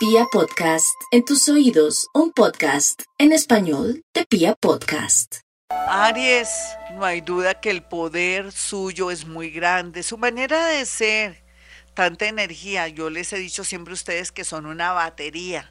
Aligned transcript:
Pia 0.00 0.24
Podcast, 0.32 0.98
en 1.10 1.26
tus 1.26 1.46
oídos, 1.50 2.08
un 2.14 2.32
podcast 2.32 3.02
en 3.18 3.32
español 3.32 4.02
de 4.14 4.24
Pia 4.24 4.54
Podcast. 4.54 5.40
Aries, 5.68 6.48
no 6.94 7.04
hay 7.04 7.20
duda 7.20 7.60
que 7.60 7.68
el 7.68 7.82
poder 7.82 8.50
suyo 8.50 9.10
es 9.10 9.26
muy 9.26 9.50
grande, 9.50 10.02
su 10.02 10.16
manera 10.16 10.68
de 10.68 10.86
ser, 10.86 11.44
tanta 11.92 12.28
energía, 12.28 12.88
yo 12.88 13.10
les 13.10 13.30
he 13.34 13.36
dicho 13.36 13.62
siempre 13.62 13.92
a 13.92 13.94
ustedes 13.94 14.32
que 14.32 14.44
son 14.44 14.64
una 14.64 14.92
batería 14.92 15.70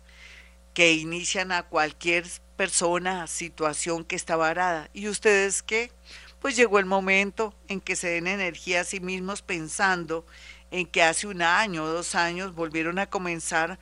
que 0.75 0.93
inician 0.93 1.51
a 1.51 1.63
cualquier 1.63 2.27
persona, 2.55 3.25
situación 3.25 4.03
que 4.03 4.15
está 4.15 4.35
varada. 4.35 4.91
¿Y 4.93 5.07
ustedes 5.07 5.63
qué? 5.63 5.91
Pues 6.39 6.55
llegó 6.55 6.77
el 6.77 6.85
momento 6.85 7.55
en 7.67 7.81
que 7.81 7.95
se 7.95 8.09
den 8.09 8.27
energía 8.27 8.81
a 8.81 8.83
sí 8.83 8.99
mismos 8.99 9.41
pensando 9.41 10.27
en 10.71 10.85
que 10.85 11.03
hace 11.03 11.27
un 11.27 11.41
año 11.41 11.83
o 11.83 11.87
dos 11.87 12.15
años 12.15 12.53
volvieron 12.53 12.99
a 12.99 13.09
comenzar 13.09 13.79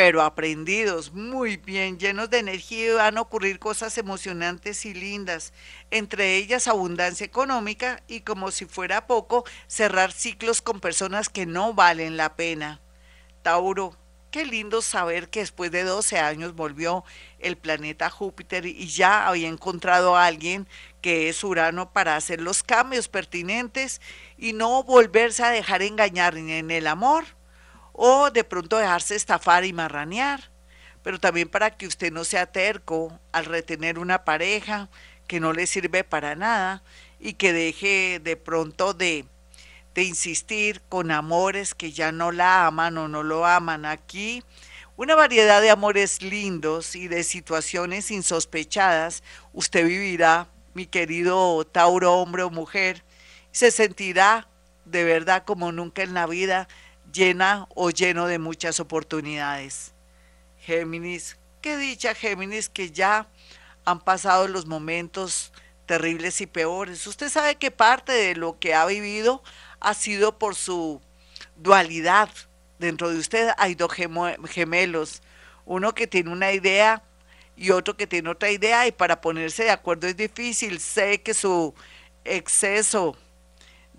pero 0.00 0.22
aprendidos, 0.22 1.12
muy 1.12 1.58
bien, 1.58 1.98
llenos 1.98 2.30
de 2.30 2.38
energía 2.38 2.94
van 2.94 3.18
a 3.18 3.20
ocurrir 3.20 3.58
cosas 3.58 3.98
emocionantes 3.98 4.86
y 4.86 4.94
lindas, 4.94 5.52
entre 5.90 6.36
ellas 6.36 6.68
abundancia 6.68 7.26
económica 7.26 8.02
y 8.08 8.22
como 8.22 8.50
si 8.50 8.64
fuera 8.64 9.06
poco, 9.06 9.44
cerrar 9.66 10.12
ciclos 10.12 10.62
con 10.62 10.80
personas 10.80 11.28
que 11.28 11.44
no 11.44 11.74
valen 11.74 12.16
la 12.16 12.34
pena. 12.34 12.80
Tauro, 13.42 13.94
qué 14.30 14.46
lindo 14.46 14.80
saber 14.80 15.28
que 15.28 15.40
después 15.40 15.70
de 15.70 15.84
12 15.84 16.18
años 16.18 16.54
volvió 16.54 17.04
el 17.38 17.58
planeta 17.58 18.08
Júpiter 18.08 18.64
y 18.64 18.86
ya 18.86 19.28
había 19.28 19.48
encontrado 19.48 20.16
a 20.16 20.24
alguien 20.24 20.66
que 21.02 21.28
es 21.28 21.44
Urano 21.44 21.92
para 21.92 22.16
hacer 22.16 22.40
los 22.40 22.62
cambios 22.62 23.08
pertinentes 23.08 24.00
y 24.38 24.54
no 24.54 24.82
volverse 24.82 25.42
a 25.42 25.50
dejar 25.50 25.82
engañar 25.82 26.38
en 26.38 26.70
el 26.70 26.86
amor 26.86 27.38
o 28.02 28.30
de 28.30 28.44
pronto 28.44 28.78
dejarse 28.78 29.14
estafar 29.14 29.66
y 29.66 29.74
marranear, 29.74 30.50
pero 31.02 31.20
también 31.20 31.50
para 31.50 31.76
que 31.76 31.86
usted 31.86 32.10
no 32.10 32.24
sea 32.24 32.46
terco 32.46 33.20
al 33.30 33.44
retener 33.44 33.98
una 33.98 34.24
pareja 34.24 34.88
que 35.26 35.38
no 35.38 35.52
le 35.52 35.66
sirve 35.66 36.02
para 36.02 36.34
nada 36.34 36.82
y 37.18 37.34
que 37.34 37.52
deje 37.52 38.18
de 38.18 38.38
pronto 38.38 38.94
de, 38.94 39.26
de 39.92 40.02
insistir 40.02 40.80
con 40.88 41.10
amores 41.10 41.74
que 41.74 41.92
ya 41.92 42.10
no 42.10 42.32
la 42.32 42.66
aman 42.66 42.96
o 42.96 43.06
no 43.06 43.22
lo 43.22 43.44
aman. 43.44 43.84
Aquí 43.84 44.42
una 44.96 45.14
variedad 45.14 45.60
de 45.60 45.68
amores 45.68 46.22
lindos 46.22 46.96
y 46.96 47.06
de 47.06 47.22
situaciones 47.22 48.10
insospechadas 48.10 49.22
usted 49.52 49.86
vivirá, 49.86 50.48
mi 50.72 50.86
querido 50.86 51.66
Tauro, 51.66 52.14
hombre 52.14 52.44
o 52.44 52.50
mujer, 52.50 53.04
se 53.52 53.70
sentirá 53.70 54.48
de 54.86 55.04
verdad 55.04 55.44
como 55.44 55.70
nunca 55.70 56.02
en 56.02 56.14
la 56.14 56.26
vida 56.26 56.66
llena 57.12 57.66
o 57.74 57.90
lleno 57.90 58.26
de 58.26 58.38
muchas 58.38 58.80
oportunidades. 58.80 59.92
Géminis, 60.60 61.36
qué 61.60 61.76
dicha 61.76 62.14
Géminis 62.14 62.68
que 62.68 62.90
ya 62.90 63.26
han 63.84 64.00
pasado 64.00 64.48
los 64.48 64.66
momentos 64.66 65.52
terribles 65.86 66.40
y 66.40 66.46
peores. 66.46 67.06
Usted 67.06 67.28
sabe 67.28 67.56
que 67.56 67.70
parte 67.70 68.12
de 68.12 68.36
lo 68.36 68.58
que 68.58 68.74
ha 68.74 68.86
vivido 68.86 69.42
ha 69.80 69.94
sido 69.94 70.38
por 70.38 70.54
su 70.54 71.00
dualidad. 71.56 72.28
Dentro 72.78 73.10
de 73.10 73.18
usted 73.18 73.50
hay 73.58 73.74
dos 73.74 73.92
gemelos, 73.92 75.22
uno 75.66 75.94
que 75.94 76.06
tiene 76.06 76.30
una 76.30 76.52
idea 76.52 77.02
y 77.56 77.70
otro 77.72 77.96
que 77.96 78.06
tiene 78.06 78.30
otra 78.30 78.50
idea 78.50 78.86
y 78.86 78.92
para 78.92 79.20
ponerse 79.20 79.64
de 79.64 79.70
acuerdo 79.70 80.06
es 80.06 80.16
difícil. 80.16 80.80
Sé 80.80 81.20
que 81.22 81.34
su 81.34 81.74
exceso 82.24 83.16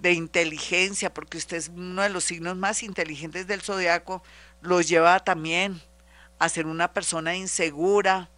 de 0.01 0.13
inteligencia, 0.13 1.13
porque 1.13 1.37
usted 1.37 1.57
es 1.57 1.69
uno 1.69 2.01
de 2.01 2.09
los 2.09 2.23
signos 2.23 2.57
más 2.57 2.81
inteligentes 2.81 3.45
del 3.45 3.61
zodiaco, 3.61 4.23
lo 4.61 4.81
lleva 4.81 5.19
también 5.19 5.79
a 6.39 6.49
ser 6.49 6.65
una 6.65 6.91
persona 6.91 7.35
insegura 7.35 8.29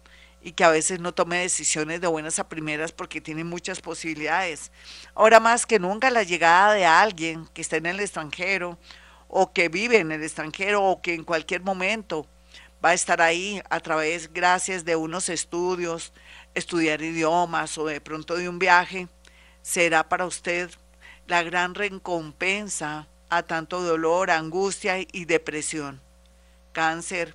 y 0.42 0.52
que 0.52 0.62
a 0.62 0.68
veces 0.68 1.00
no 1.00 1.14
tome 1.14 1.38
decisiones 1.38 2.02
de 2.02 2.06
buenas 2.06 2.38
a 2.38 2.50
primeras 2.50 2.92
porque 2.92 3.22
tiene 3.22 3.44
muchas 3.44 3.80
posibilidades. 3.80 4.72
Ahora 5.14 5.40
más 5.40 5.64
que 5.64 5.78
nunca 5.78 6.10
la 6.10 6.22
llegada 6.22 6.74
de 6.74 6.84
alguien 6.84 7.48
que 7.54 7.62
está 7.62 7.78
en 7.78 7.86
el 7.86 8.00
extranjero 8.00 8.78
o 9.28 9.54
que 9.54 9.70
vive 9.70 10.00
en 10.00 10.12
el 10.12 10.22
extranjero 10.22 10.84
o 10.84 11.00
que 11.00 11.14
en 11.14 11.24
cualquier 11.24 11.62
momento 11.62 12.26
va 12.84 12.90
a 12.90 12.94
estar 12.94 13.22
ahí 13.22 13.62
a 13.70 13.80
través, 13.80 14.30
gracias 14.30 14.84
de 14.84 14.96
unos 14.96 15.30
estudios, 15.30 16.12
estudiar 16.52 17.00
idiomas 17.00 17.78
o 17.78 17.86
de 17.86 18.02
pronto 18.02 18.36
de 18.36 18.50
un 18.50 18.58
viaje, 18.58 19.08
será 19.62 20.06
para 20.06 20.26
usted 20.26 20.70
la 21.26 21.42
gran 21.42 21.74
recompensa 21.74 23.08
a 23.30 23.42
tanto 23.42 23.82
dolor, 23.82 24.30
angustia 24.30 24.98
y 25.00 25.24
depresión. 25.24 26.00
Cáncer. 26.72 27.34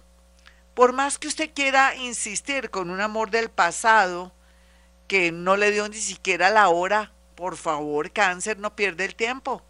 Por 0.74 0.94
más 0.94 1.18
que 1.18 1.28
usted 1.28 1.52
quiera 1.54 1.96
insistir 1.96 2.70
con 2.70 2.90
un 2.90 3.02
amor 3.02 3.32
del 3.32 3.50
pasado 3.50 4.32
que 5.08 5.32
no 5.32 5.58
le 5.58 5.72
dio 5.72 5.90
ni 5.90 5.98
siquiera 5.98 6.50
la 6.50 6.70
hora, 6.70 7.12
por 7.36 7.58
favor, 7.58 8.12
cáncer, 8.12 8.60
no 8.60 8.76
pierde 8.76 9.06
el 9.06 9.16
tiempo. 9.16 9.64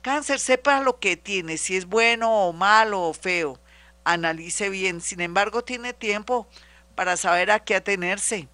Cáncer, 0.00 0.40
sepa 0.40 0.80
lo 0.80 0.98
que 0.98 1.16
tiene, 1.16 1.58
si 1.58 1.76
es 1.76 1.86
bueno 1.86 2.46
o 2.46 2.52
malo 2.52 3.02
o 3.02 3.12
feo. 3.12 3.60
Analice 4.04 4.70
bien. 4.70 5.00
Sin 5.00 5.20
embargo, 5.20 5.62
tiene 5.62 5.92
tiempo 5.92 6.48
para 6.94 7.16
saber 7.16 7.50
a 7.50 7.60
qué 7.60 7.74
atenerse 7.76 8.48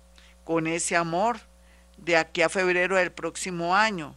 con 0.44 0.66
ese 0.66 0.96
amor 0.96 1.38
de 1.96 2.16
aquí 2.16 2.42
a 2.42 2.48
febrero 2.48 2.96
del 2.96 3.12
próximo 3.12 3.76
año. 3.76 4.16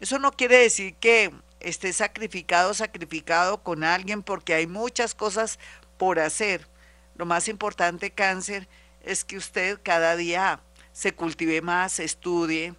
Eso 0.00 0.18
no 0.18 0.32
quiere 0.32 0.58
decir 0.58 0.94
que 0.96 1.32
esté 1.60 1.92
sacrificado, 1.92 2.74
sacrificado 2.74 3.62
con 3.62 3.84
alguien, 3.84 4.22
porque 4.22 4.54
hay 4.54 4.66
muchas 4.66 5.14
cosas 5.14 5.58
por 5.96 6.18
hacer. 6.18 6.66
Lo 7.16 7.26
más 7.26 7.48
importante, 7.48 8.10
cáncer, 8.10 8.68
es 9.02 9.24
que 9.24 9.36
usted 9.36 9.78
cada 9.82 10.16
día 10.16 10.60
se 10.92 11.14
cultive 11.14 11.60
más, 11.60 11.98
estudie, 11.98 12.74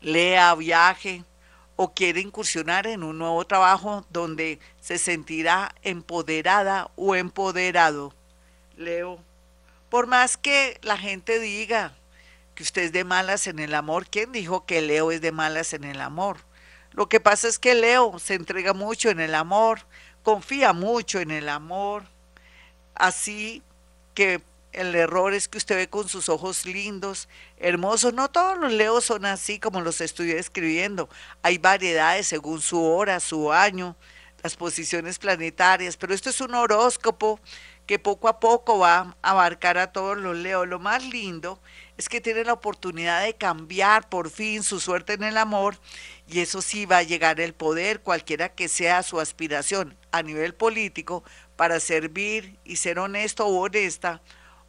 lea, 0.00 0.54
viaje 0.54 1.24
o 1.76 1.92
quiere 1.92 2.20
incursionar 2.20 2.86
en 2.86 3.02
un 3.02 3.18
nuevo 3.18 3.44
trabajo 3.46 4.06
donde 4.10 4.60
se 4.80 4.98
sentirá 4.98 5.74
empoderada 5.82 6.90
o 6.96 7.14
empoderado. 7.14 8.14
Leo, 8.76 9.18
por 9.90 10.06
más 10.06 10.36
que 10.36 10.78
la 10.82 10.96
gente 10.96 11.38
diga 11.40 11.96
que 12.54 12.62
usted 12.62 12.82
es 12.82 12.92
de 12.92 13.04
malas 13.04 13.46
en 13.46 13.58
el 13.58 13.74
amor. 13.74 14.06
¿Quién 14.08 14.32
dijo 14.32 14.64
que 14.66 14.80
Leo 14.80 15.10
es 15.10 15.20
de 15.20 15.32
malas 15.32 15.72
en 15.72 15.84
el 15.84 16.00
amor? 16.00 16.38
Lo 16.92 17.08
que 17.08 17.20
pasa 17.20 17.48
es 17.48 17.58
que 17.58 17.74
Leo 17.74 18.18
se 18.18 18.34
entrega 18.34 18.72
mucho 18.72 19.10
en 19.10 19.20
el 19.20 19.34
amor, 19.34 19.80
confía 20.22 20.72
mucho 20.72 21.20
en 21.20 21.30
el 21.32 21.48
amor, 21.48 22.04
así 22.94 23.62
que 24.14 24.42
el 24.72 24.94
error 24.94 25.34
es 25.34 25.48
que 25.48 25.58
usted 25.58 25.76
ve 25.76 25.88
con 25.88 26.08
sus 26.08 26.28
ojos 26.28 26.66
lindos, 26.66 27.28
hermosos. 27.58 28.12
No 28.12 28.28
todos 28.28 28.58
los 28.58 28.72
leos 28.72 29.04
son 29.04 29.24
así 29.24 29.58
como 29.58 29.80
los 29.80 30.00
estoy 30.00 30.32
escribiendo. 30.32 31.08
Hay 31.42 31.58
variedades 31.58 32.26
según 32.26 32.60
su 32.60 32.82
hora, 32.82 33.20
su 33.20 33.52
año, 33.52 33.96
las 34.42 34.56
posiciones 34.56 35.18
planetarias, 35.18 35.96
pero 35.96 36.12
esto 36.12 36.30
es 36.30 36.40
un 36.40 36.54
horóscopo 36.54 37.40
que 37.86 37.98
poco 37.98 38.28
a 38.28 38.40
poco 38.40 38.78
va 38.78 39.14
a 39.22 39.30
abarcar 39.30 39.78
a 39.78 39.92
todos 39.92 40.16
los 40.16 40.36
leos. 40.36 40.66
Lo 40.66 40.78
más 40.78 41.04
lindo 41.04 41.60
es 41.96 42.08
que 42.08 42.20
tiene 42.20 42.44
la 42.44 42.54
oportunidad 42.54 43.22
de 43.22 43.34
cambiar 43.34 44.08
por 44.08 44.30
fin 44.30 44.62
su 44.62 44.80
suerte 44.80 45.12
en 45.12 45.22
el 45.22 45.36
amor 45.36 45.76
y 46.26 46.40
eso 46.40 46.62
sí 46.62 46.86
va 46.86 46.98
a 46.98 47.02
llegar 47.02 47.40
el 47.40 47.52
poder, 47.52 48.00
cualquiera 48.00 48.48
que 48.48 48.68
sea 48.68 49.02
su 49.02 49.20
aspiración 49.20 49.96
a 50.10 50.22
nivel 50.22 50.54
político, 50.54 51.22
para 51.56 51.78
servir 51.78 52.56
y 52.64 52.76
ser 52.76 52.98
honesto 52.98 53.46
o 53.46 53.60
honesta, 53.60 54.20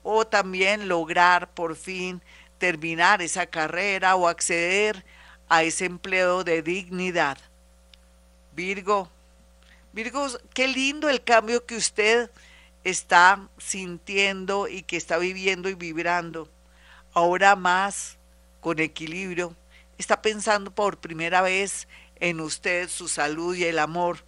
o 0.04 0.28
también 0.28 0.88
lograr 0.88 1.50
por 1.50 1.76
fin 1.76 2.22
terminar 2.60 3.22
esa 3.22 3.48
carrera 3.48 4.16
o 4.16 4.28
acceder 4.28 5.04
a 5.50 5.64
ese 5.64 5.86
empleo 5.86 6.44
de 6.44 6.62
dignidad. 6.62 7.38
Virgo, 8.56 9.10
Virgo, 9.94 10.28
qué 10.54 10.68
lindo 10.68 11.10
el 11.10 11.24
cambio 11.24 11.66
que 11.66 11.76
usted 11.76 12.30
está 12.86 13.50
sintiendo 13.58 14.68
y 14.68 14.84
que 14.84 14.96
está 14.96 15.18
viviendo 15.18 15.70
y 15.70 15.74
vibrando 15.74 16.48
ahora 17.14 17.56
más 17.56 18.18
con 18.62 18.80
equilibrio, 18.80 19.56
está 19.98 20.22
pensando 20.22 20.72
por 20.72 21.00
primera 21.00 21.42
vez 21.42 21.88
en 22.18 22.40
usted, 22.40 22.88
su 22.88 23.08
salud 23.08 23.56
y 23.56 23.66
el 23.66 23.80
amor. 23.80 24.24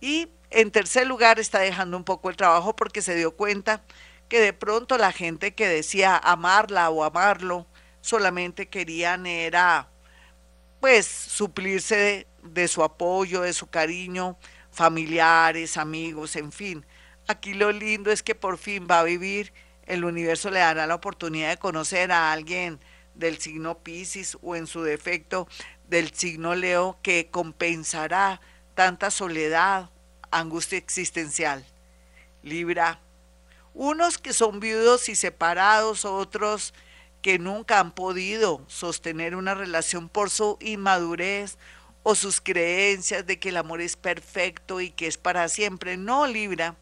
Y 0.00 0.28
en 0.50 0.70
tercer 0.70 1.06
lugar 1.06 1.38
está 1.38 1.60
dejando 1.60 1.96
un 1.96 2.04
poco 2.04 2.30
el 2.30 2.36
trabajo 2.36 2.74
porque 2.74 3.02
se 3.02 3.14
dio 3.14 3.36
cuenta 3.36 3.82
que 4.28 4.40
de 4.40 4.54
pronto 4.54 4.96
la 4.96 5.12
gente 5.12 5.54
que 5.54 5.68
decía 5.68 6.16
amarla 6.16 6.88
o 6.88 7.04
amarlo 7.04 7.66
solamente 8.00 8.68
querían 8.68 9.26
era 9.26 9.88
pues 10.80 11.06
suplirse 11.06 11.96
de, 11.96 12.26
de 12.42 12.68
su 12.68 12.82
apoyo, 12.82 13.42
de 13.42 13.52
su 13.52 13.68
cariño, 13.68 14.38
familiares, 14.70 15.76
amigos, 15.76 16.36
en 16.36 16.50
fin. 16.52 16.86
Aquí 17.26 17.54
lo 17.54 17.72
lindo 17.72 18.10
es 18.10 18.22
que 18.22 18.34
por 18.34 18.58
fin 18.58 18.86
va 18.90 19.00
a 19.00 19.04
vivir 19.04 19.52
el 19.86 20.04
universo 20.04 20.50
le 20.50 20.60
dará 20.60 20.86
la 20.86 20.94
oportunidad 20.94 21.50
de 21.50 21.58
conocer 21.58 22.12
a 22.12 22.32
alguien 22.32 22.78
del 23.14 23.38
signo 23.38 23.78
Pisces 23.78 24.38
o 24.40 24.56
en 24.56 24.66
su 24.66 24.82
defecto 24.82 25.48
del 25.88 26.12
signo 26.14 26.54
Leo 26.54 26.98
que 27.02 27.28
compensará 27.30 28.40
tanta 28.74 29.10
soledad, 29.10 29.90
angustia 30.30 30.78
existencial. 30.78 31.64
Libra. 32.42 33.00
Unos 33.74 34.18
que 34.18 34.32
son 34.32 34.60
viudos 34.60 35.08
y 35.08 35.14
separados, 35.14 36.04
otros 36.04 36.74
que 37.22 37.38
nunca 37.38 37.78
han 37.78 37.92
podido 37.92 38.64
sostener 38.68 39.34
una 39.36 39.54
relación 39.54 40.08
por 40.08 40.30
su 40.30 40.58
inmadurez 40.60 41.56
o 42.02 42.14
sus 42.14 42.40
creencias 42.40 43.26
de 43.26 43.38
que 43.38 43.50
el 43.50 43.56
amor 43.56 43.80
es 43.80 43.96
perfecto 43.96 44.80
y 44.80 44.90
que 44.90 45.06
es 45.06 45.18
para 45.18 45.48
siempre. 45.48 45.96
No, 45.96 46.26
Libra. 46.26 46.76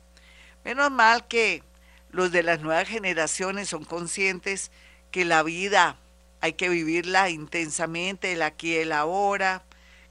Menos 0.65 0.91
mal 0.91 1.27
que 1.27 1.63
los 2.11 2.33
de 2.33 2.43
las 2.43 2.61
nuevas 2.61 2.89
generaciones 2.89 3.69
son 3.69 3.85
conscientes 3.85 4.71
que 5.11 5.25
la 5.25 5.43
vida 5.43 5.97
hay 6.41 6.55
que 6.55 6.69
vivirla 6.69 7.29
intensamente, 7.31 8.33
el 8.33 8.43
aquí 8.43 8.73
y 8.73 8.77
el 8.77 8.93
ahora, 8.93 9.63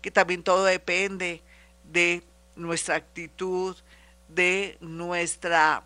que 0.01 0.11
también 0.11 0.43
todo 0.43 0.65
depende 0.65 1.41
de 1.83 2.23
nuestra 2.55 2.95
actitud, 2.95 3.75
de 4.27 4.77
nuestra, 4.79 5.83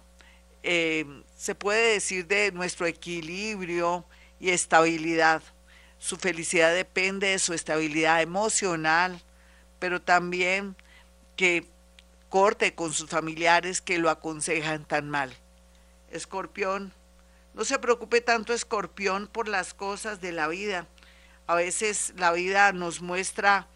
eh, 0.63 1.05
se 1.37 1.55
puede 1.55 1.93
decir, 1.93 2.27
de 2.27 2.51
nuestro 2.51 2.85
equilibrio 2.85 4.05
y 4.39 4.49
estabilidad. 4.49 5.41
Su 5.97 6.17
felicidad 6.17 6.73
depende 6.73 7.27
de 7.27 7.39
su 7.39 7.53
estabilidad 7.53 8.21
emocional, 8.21 9.21
pero 9.79 10.01
también 10.01 10.75
que 11.37 11.65
corte 12.33 12.73
con 12.73 12.91
sus 12.93 13.11
familiares 13.11 13.79
que 13.79 13.99
lo 13.99 14.09
aconsejan 14.09 14.85
tan 14.85 15.07
mal. 15.07 15.31
Escorpión, 16.09 16.91
no 17.53 17.63
se 17.63 17.77
preocupe 17.77 18.21
tanto 18.21 18.55
Escorpión 18.55 19.27
por 19.27 19.47
las 19.47 19.75
cosas 19.75 20.19
de 20.19 20.31
la 20.31 20.47
vida. 20.47 20.87
A 21.45 21.53
veces 21.53 22.11
la 22.17 22.31
vida 22.31 22.73
nos 22.73 23.01
muestra 23.03 23.67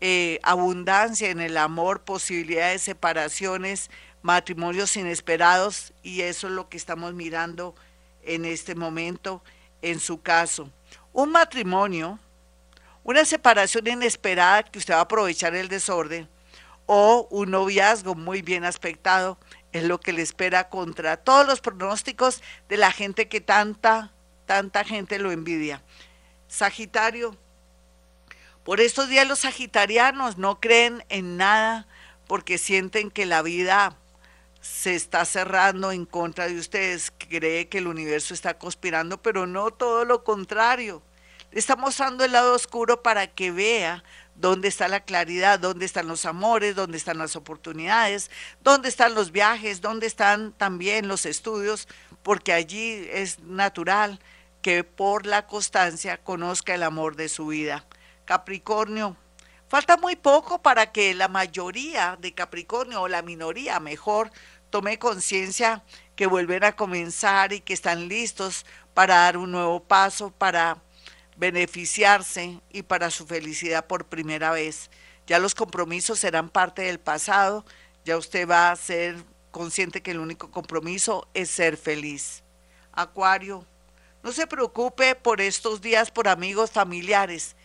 eh, 0.00 0.38
abundancia 0.44 1.28
en 1.28 1.40
el 1.40 1.56
amor, 1.56 2.02
posibilidades 2.02 2.82
de 2.82 2.92
separaciones, 2.92 3.90
matrimonios 4.22 4.96
inesperados 4.96 5.92
y 6.04 6.20
eso 6.20 6.46
es 6.46 6.52
lo 6.52 6.68
que 6.68 6.76
estamos 6.76 7.14
mirando 7.14 7.74
en 8.22 8.44
este 8.44 8.76
momento 8.76 9.42
en 9.82 9.98
su 9.98 10.22
caso. 10.22 10.70
Un 11.12 11.32
matrimonio, 11.32 12.20
una 13.02 13.24
separación 13.24 13.88
inesperada 13.88 14.62
que 14.62 14.78
usted 14.78 14.94
va 14.94 14.98
a 14.98 15.02
aprovechar 15.02 15.56
el 15.56 15.66
desorden 15.66 16.28
o 16.86 17.26
un 17.30 17.50
noviazgo 17.50 18.14
muy 18.14 18.42
bien 18.42 18.64
aspectado 18.64 19.38
es 19.72 19.84
lo 19.84 19.98
que 19.98 20.12
le 20.12 20.22
espera 20.22 20.68
contra 20.68 21.16
todos 21.16 21.46
los 21.46 21.60
pronósticos 21.60 22.42
de 22.68 22.76
la 22.76 22.92
gente 22.92 23.28
que 23.28 23.40
tanta, 23.40 24.12
tanta 24.46 24.84
gente 24.84 25.18
lo 25.18 25.32
envidia. 25.32 25.82
Sagitario, 26.48 27.36
por 28.64 28.80
estos 28.80 29.08
días 29.08 29.26
los 29.26 29.40
sagitarianos 29.40 30.38
no 30.38 30.60
creen 30.60 31.04
en 31.08 31.36
nada 31.36 31.86
porque 32.26 32.58
sienten 32.58 33.10
que 33.10 33.26
la 33.26 33.42
vida 33.42 33.96
se 34.60 34.94
está 34.94 35.24
cerrando 35.26 35.92
en 35.92 36.06
contra 36.06 36.48
de 36.48 36.58
ustedes, 36.58 37.12
cree 37.18 37.68
que 37.68 37.78
el 37.78 37.86
universo 37.86 38.32
está 38.32 38.58
conspirando, 38.58 39.20
pero 39.20 39.46
no 39.46 39.70
todo 39.70 40.06
lo 40.06 40.24
contrario. 40.24 41.02
Está 41.54 41.76
mostrando 41.76 42.24
el 42.24 42.32
lado 42.32 42.52
oscuro 42.52 43.00
para 43.00 43.28
que 43.28 43.52
vea 43.52 44.02
dónde 44.34 44.66
está 44.66 44.88
la 44.88 45.04
claridad, 45.04 45.60
dónde 45.60 45.86
están 45.86 46.08
los 46.08 46.26
amores, 46.26 46.74
dónde 46.74 46.98
están 46.98 47.16
las 47.16 47.36
oportunidades, 47.36 48.28
dónde 48.60 48.88
están 48.88 49.14
los 49.14 49.30
viajes, 49.30 49.80
dónde 49.80 50.08
están 50.08 50.50
también 50.50 51.06
los 51.06 51.26
estudios, 51.26 51.86
porque 52.24 52.52
allí 52.52 53.08
es 53.12 53.38
natural 53.38 54.18
que 54.62 54.82
por 54.82 55.26
la 55.26 55.46
constancia 55.46 56.16
conozca 56.16 56.74
el 56.74 56.82
amor 56.82 57.14
de 57.14 57.28
su 57.28 57.46
vida. 57.46 57.86
Capricornio, 58.24 59.16
falta 59.68 59.96
muy 59.96 60.16
poco 60.16 60.60
para 60.60 60.90
que 60.90 61.14
la 61.14 61.28
mayoría 61.28 62.18
de 62.20 62.34
Capricornio, 62.34 63.02
o 63.02 63.06
la 63.06 63.22
minoría 63.22 63.78
mejor, 63.78 64.32
tome 64.70 64.98
conciencia 64.98 65.84
que 66.16 66.26
vuelven 66.26 66.64
a 66.64 66.74
comenzar 66.74 67.52
y 67.52 67.60
que 67.60 67.74
están 67.74 68.08
listos 68.08 68.66
para 68.92 69.18
dar 69.18 69.36
un 69.36 69.52
nuevo 69.52 69.78
paso, 69.84 70.32
para 70.32 70.78
beneficiarse 71.36 72.60
y 72.70 72.82
para 72.82 73.10
su 73.10 73.26
felicidad 73.26 73.86
por 73.86 74.06
primera 74.06 74.50
vez. 74.50 74.90
Ya 75.26 75.38
los 75.38 75.54
compromisos 75.54 76.18
serán 76.18 76.48
parte 76.48 76.82
del 76.82 77.00
pasado, 77.00 77.64
ya 78.04 78.16
usted 78.16 78.48
va 78.48 78.70
a 78.70 78.76
ser 78.76 79.16
consciente 79.50 80.02
que 80.02 80.10
el 80.10 80.18
único 80.18 80.50
compromiso 80.50 81.28
es 81.32 81.50
ser 81.50 81.76
feliz. 81.76 82.42
Acuario, 82.92 83.66
no 84.22 84.32
se 84.32 84.46
preocupe 84.46 85.14
por 85.14 85.40
estos 85.40 85.80
días 85.80 86.10
por 86.10 86.28
amigos 86.28 86.70
familiares. 86.70 87.56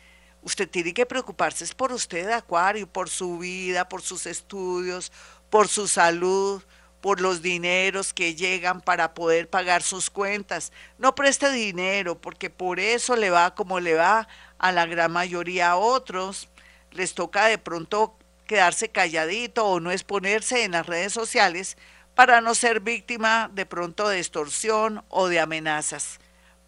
Usted 0.42 0.70
tiene 0.70 0.94
que 0.94 1.06
preocuparse 1.06 1.64
es 1.64 1.74
por 1.74 1.92
usted, 1.92 2.30
Acuario, 2.30 2.88
por 2.88 3.10
su 3.10 3.38
vida, 3.40 3.90
por 3.90 4.02
sus 4.02 4.26
estudios, 4.26 5.12
por 5.50 5.68
su 5.68 5.88
salud, 5.88 6.64
por 7.02 7.22
los 7.22 7.42
dineros 7.42 8.14
que 8.14 8.36
llegan 8.36 8.82
para 8.82 9.14
poder 9.14 9.50
pagar 9.50 9.84
sus 9.84 10.10
cuentas. 10.10 10.72
No 10.98 11.16
preste 11.16 11.52
dinero 11.52 12.20
porque 12.20 12.50
por 12.50 12.80
eso 12.80 13.16
le 13.16 13.30
va 13.30 13.56
como 13.56 13.80
le 13.80 13.96
va 13.96 14.28
a 14.58 14.72
la 14.72 14.86
gran 14.86 15.12
mayoría 15.12 15.72
a 15.72 15.78
otros. 15.78 16.50
Les 16.92 17.14
toca 17.14 17.46
de 17.46 17.58
pronto 17.58 18.18
quedarse 18.46 18.90
calladito 18.90 19.66
o 19.66 19.80
no 19.80 19.92
exponerse 19.92 20.64
en 20.64 20.72
las 20.72 20.88
redes 20.88 21.14
sociales 21.14 21.78
para 22.16 22.42
no 22.42 22.56
ser 22.56 22.82
víctima 22.82 23.50
de 23.54 23.66
pronto 23.66 24.10
de 24.10 24.18
extorsión 24.18 25.04
o 25.08 25.28
de 25.28 25.40
amenazas. 25.40 26.20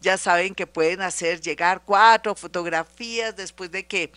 Ya 0.00 0.18
saben 0.18 0.54
que 0.54 0.66
pueden 0.66 1.00
hacer 1.02 1.40
llegar 1.40 1.82
cuatro 1.84 2.34
fotografías 2.34 3.34
después 3.34 3.70
de 3.70 3.86
que 3.86 4.12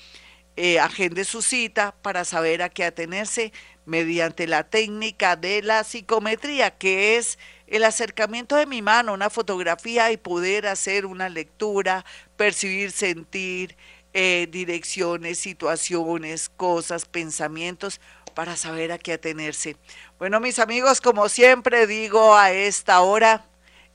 eh, 0.62 0.80
agende 0.80 1.24
su 1.24 1.42
cita 1.42 1.96
para 2.02 2.26
saber 2.26 2.62
a 2.62 2.70
qué 2.70 2.84
atenerse 2.84 3.54
mediante 3.86 4.46
la 4.46 4.70
técnica 4.70 5.38
de 5.38 5.62
la 5.62 5.84
psicometría, 5.84 6.78
que 6.78 7.18
es 7.18 7.40
el 7.68 7.86
acercamiento 7.86 8.56
de 8.56 8.66
mi 8.66 8.82
mano, 8.82 9.14
una 9.14 9.30
fotografía 9.30 10.12
y 10.12 10.18
poder 10.18 10.68
hacer 10.68 11.06
una 11.06 11.30
lectura, 11.30 12.06
percibir, 12.36 12.92
sentir, 12.92 13.78
eh, 14.14 14.48
direcciones, 14.52 15.40
situaciones, 15.40 16.50
cosas, 16.50 17.06
pensamientos, 17.06 18.00
para 18.34 18.56
saber 18.56 18.92
a 18.92 18.98
qué 18.98 19.14
atenerse. 19.14 19.76
Bueno, 20.18 20.40
mis 20.40 20.60
amigos, 20.60 21.02
como 21.02 21.28
siempre 21.30 21.88
digo 21.88 22.36
a 22.36 22.52
esta 22.52 23.02
hora, 23.02 23.46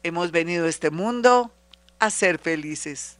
hemos 0.02 0.30
venido 0.30 0.66
a 0.66 0.68
este 0.68 0.90
mundo 0.90 1.52
a 1.98 2.10
ser 2.10 2.38
felices. 2.38 3.18